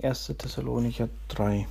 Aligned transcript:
1. 0.00 0.32
Thessalonicher 0.38 1.08
3 1.28 1.66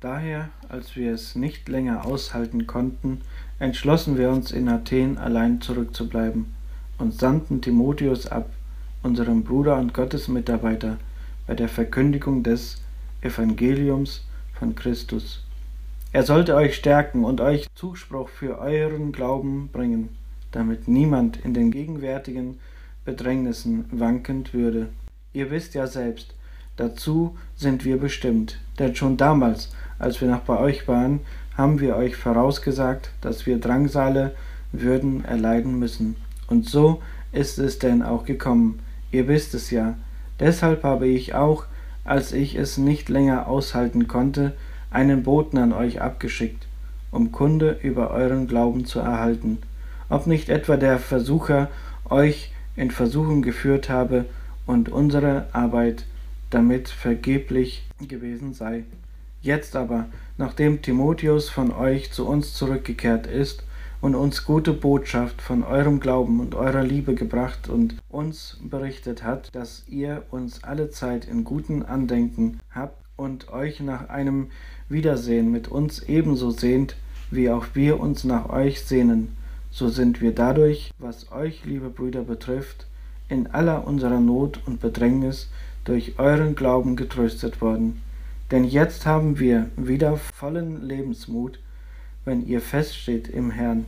Daher, 0.00 0.50
als 0.68 0.94
wir 0.94 1.14
es 1.14 1.34
nicht 1.34 1.70
länger 1.70 2.04
aushalten 2.04 2.66
konnten, 2.66 3.22
entschlossen 3.58 4.18
wir 4.18 4.28
uns 4.28 4.50
in 4.50 4.68
Athen 4.68 5.16
allein 5.16 5.62
zurückzubleiben 5.62 6.54
und 6.98 7.18
sandten 7.18 7.62
Timotheus 7.62 8.26
ab, 8.26 8.50
unserem 9.02 9.42
Bruder 9.42 9.76
und 9.76 9.94
Gottesmitarbeiter, 9.94 10.98
bei 11.46 11.54
der 11.54 11.70
Verkündigung 11.70 12.42
des 12.42 12.82
Evangeliums 13.22 14.26
von 14.52 14.74
Christus. 14.74 15.44
Er 16.12 16.24
sollte 16.24 16.54
euch 16.54 16.76
stärken 16.76 17.24
und 17.24 17.40
euch 17.40 17.68
Zuspruch 17.74 18.28
für 18.28 18.58
euren 18.58 19.12
Glauben 19.12 19.68
bringen, 19.72 20.10
damit 20.52 20.88
niemand 20.88 21.38
in 21.38 21.54
den 21.54 21.70
gegenwärtigen 21.70 22.58
Bedrängnissen 23.06 23.86
wankend 23.92 24.52
würde. 24.52 24.90
Ihr 25.32 25.50
wisst 25.50 25.74
ja 25.74 25.86
selbst, 25.86 26.34
dazu 26.76 27.36
sind 27.56 27.84
wir 27.84 27.98
bestimmt, 27.98 28.58
denn 28.78 28.94
schon 28.94 29.16
damals, 29.16 29.72
als 29.98 30.20
wir 30.20 30.28
noch 30.28 30.40
bei 30.40 30.58
euch 30.58 30.86
waren, 30.88 31.20
haben 31.56 31.80
wir 31.80 31.96
euch 31.96 32.16
vorausgesagt, 32.16 33.10
dass 33.20 33.46
wir 33.46 33.58
Drangsale 33.58 34.34
würden 34.72 35.24
erleiden 35.24 35.78
müssen. 35.78 36.16
Und 36.48 36.68
so 36.68 37.02
ist 37.32 37.58
es 37.58 37.78
denn 37.78 38.02
auch 38.02 38.24
gekommen. 38.24 38.80
Ihr 39.10 39.28
wisst 39.28 39.54
es 39.54 39.70
ja. 39.70 39.94
Deshalb 40.38 40.82
habe 40.84 41.06
ich 41.06 41.34
auch, 41.34 41.64
als 42.04 42.32
ich 42.32 42.56
es 42.56 42.76
nicht 42.76 43.08
länger 43.08 43.48
aushalten 43.48 44.06
konnte, 44.06 44.54
einen 44.90 45.22
Boten 45.22 45.58
an 45.58 45.72
euch 45.72 46.00
abgeschickt, 46.00 46.66
um 47.10 47.32
Kunde 47.32 47.78
über 47.82 48.10
euren 48.10 48.46
Glauben 48.46 48.84
zu 48.84 49.00
erhalten, 49.00 49.58
ob 50.08 50.26
nicht 50.26 50.48
etwa 50.48 50.76
der 50.76 50.98
Versucher 50.98 51.68
euch 52.08 52.52
in 52.76 52.90
Versuchung 52.90 53.42
geführt 53.42 53.88
habe 53.88 54.26
und 54.66 54.88
unsere 54.88 55.46
Arbeit 55.52 56.04
damit 56.50 56.88
vergeblich 56.88 57.86
gewesen 58.06 58.54
sei. 58.54 58.84
Jetzt 59.42 59.76
aber, 59.76 60.06
nachdem 60.38 60.82
Timotheus 60.82 61.48
von 61.48 61.72
euch 61.72 62.12
zu 62.12 62.26
uns 62.26 62.54
zurückgekehrt 62.54 63.26
ist 63.26 63.64
und 64.00 64.14
uns 64.14 64.44
gute 64.44 64.72
Botschaft 64.72 65.40
von 65.40 65.62
eurem 65.62 66.00
Glauben 66.00 66.40
und 66.40 66.54
eurer 66.54 66.82
Liebe 66.82 67.14
gebracht 67.14 67.68
und 67.68 67.96
uns 68.08 68.58
berichtet 68.62 69.22
hat, 69.22 69.54
dass 69.54 69.84
ihr 69.88 70.24
uns 70.30 70.64
alle 70.64 70.90
Zeit 70.90 71.26
in 71.26 71.44
guten 71.44 71.82
Andenken 71.82 72.60
habt 72.70 73.02
und 73.16 73.52
euch 73.52 73.80
nach 73.80 74.08
einem 74.08 74.48
Wiedersehen 74.88 75.50
mit 75.50 75.68
uns 75.68 76.02
ebenso 76.02 76.50
sehnt, 76.50 76.96
wie 77.30 77.50
auch 77.50 77.66
wir 77.74 77.98
uns 78.00 78.24
nach 78.24 78.48
euch 78.50 78.82
sehnen, 78.82 79.36
so 79.70 79.88
sind 79.88 80.20
wir 80.20 80.34
dadurch, 80.34 80.90
was 80.98 81.30
euch, 81.32 81.64
liebe 81.64 81.90
Brüder, 81.90 82.22
betrifft, 82.22 82.86
in 83.28 83.48
aller 83.48 83.86
unserer 83.86 84.20
Not 84.20 84.60
und 84.66 84.80
Bedrängnis 84.80 85.50
durch 85.86 86.18
euren 86.18 86.54
Glauben 86.54 86.96
getröstet 86.96 87.62
worden. 87.62 88.02
Denn 88.50 88.64
jetzt 88.64 89.06
haben 89.06 89.38
wir 89.38 89.70
wieder 89.76 90.16
vollen 90.16 90.86
Lebensmut, 90.86 91.58
wenn 92.24 92.46
ihr 92.46 92.60
feststeht 92.60 93.28
im 93.28 93.50
Herrn. 93.50 93.86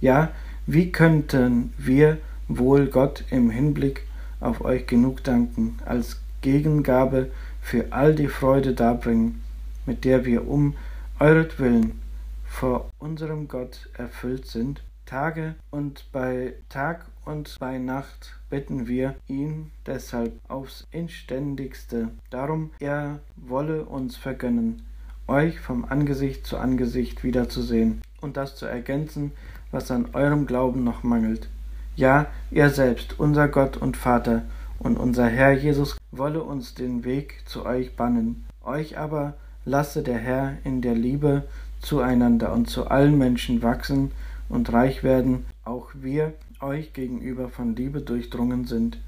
Ja, 0.00 0.30
wie 0.66 0.92
könnten 0.92 1.72
wir 1.78 2.18
wohl 2.46 2.86
Gott 2.86 3.24
im 3.30 3.50
Hinblick 3.50 4.02
auf 4.40 4.60
euch 4.60 4.86
genug 4.86 5.24
danken, 5.24 5.78
als 5.84 6.20
Gegengabe 6.42 7.30
für 7.60 7.92
all 7.92 8.14
die 8.14 8.28
Freude 8.28 8.74
darbringen, 8.74 9.42
mit 9.86 10.04
der 10.04 10.24
wir 10.24 10.46
um 10.46 10.74
euretwillen 11.18 12.00
vor 12.44 12.90
unserem 12.98 13.48
Gott 13.48 13.88
erfüllt 13.94 14.46
sind? 14.46 14.82
Tage 15.08 15.54
und 15.70 16.04
bei 16.12 16.52
Tag 16.68 17.06
und 17.24 17.56
bei 17.58 17.78
Nacht 17.78 18.38
bitten 18.50 18.86
wir 18.86 19.14
ihn 19.26 19.70
deshalb 19.86 20.34
aufs 20.48 20.86
inständigste 20.90 22.10
darum, 22.28 22.72
er 22.78 23.20
wolle 23.36 23.86
uns 23.86 24.16
vergönnen, 24.16 24.82
euch 25.26 25.60
vom 25.60 25.86
Angesicht 25.86 26.46
zu 26.46 26.58
Angesicht 26.58 27.24
wiederzusehen 27.24 28.02
und 28.20 28.36
das 28.36 28.56
zu 28.56 28.66
ergänzen, 28.66 29.32
was 29.70 29.90
an 29.90 30.10
eurem 30.12 30.46
Glauben 30.46 30.84
noch 30.84 31.02
mangelt. 31.02 31.48
Ja, 31.96 32.26
er 32.50 32.68
selbst, 32.68 33.18
unser 33.18 33.48
Gott 33.48 33.78
und 33.78 33.96
Vater 33.96 34.42
und 34.78 34.98
unser 34.98 35.26
Herr 35.26 35.52
Jesus, 35.52 35.96
wolle 36.10 36.42
uns 36.42 36.74
den 36.74 37.04
Weg 37.04 37.44
zu 37.46 37.64
euch 37.64 37.96
bannen. 37.96 38.44
Euch 38.62 38.98
aber 38.98 39.38
lasse 39.64 40.02
der 40.02 40.18
Herr 40.18 40.58
in 40.64 40.82
der 40.82 40.94
Liebe 40.94 41.44
zueinander 41.80 42.52
und 42.52 42.68
zu 42.68 42.88
allen 42.88 43.16
Menschen 43.16 43.62
wachsen 43.62 44.12
und 44.48 44.72
reich 44.72 45.02
werden, 45.02 45.46
auch 45.64 45.90
wir 45.94 46.34
euch 46.60 46.92
gegenüber 46.92 47.48
von 47.48 47.76
Liebe 47.76 48.00
durchdrungen 48.00 48.64
sind. 48.64 49.00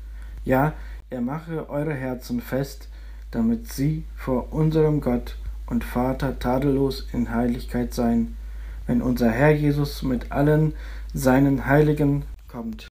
Ja, 0.45 0.75
er 1.11 1.21
mache 1.21 1.69
eure 1.69 1.95
Herzen 1.95 2.41
fest, 2.41 2.89
damit 3.31 3.73
sie 3.73 4.05
vor 4.17 4.53
unserem 4.53 5.01
Gott 5.01 5.37
und 5.67 5.85
Vater 5.85 6.39
tadellos 6.39 7.09
in 7.13 7.31
Heiligkeit 7.35 7.95
seien, 7.95 8.37
wenn 8.87 9.03
unser 9.03 9.31
Herr 9.31 9.53
Jesus 9.53 10.03
mit 10.03 10.33
allen 10.33 10.75
seinen 11.13 11.67
Heiligen 11.67 12.25
kommt. 12.49 12.89